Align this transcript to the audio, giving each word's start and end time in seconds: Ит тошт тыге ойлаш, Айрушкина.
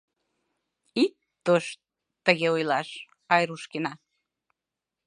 Ит 1.03 1.13
тошт 1.45 1.79
тыге 2.25 2.47
ойлаш, 2.55 2.89
Айрушкина. 3.33 3.91